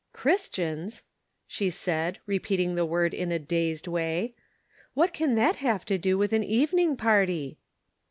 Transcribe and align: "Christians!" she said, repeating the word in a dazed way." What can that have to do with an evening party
"Christians!" 0.13 1.03
she 1.47 1.69
said, 1.69 2.17
repeating 2.25 2.73
the 2.73 2.87
word 2.87 3.13
in 3.13 3.31
a 3.31 3.37
dazed 3.37 3.87
way." 3.87 4.33
What 4.95 5.13
can 5.13 5.35
that 5.35 5.57
have 5.57 5.85
to 5.85 5.99
do 5.99 6.17
with 6.17 6.33
an 6.33 6.43
evening 6.43 6.97
party 6.97 7.59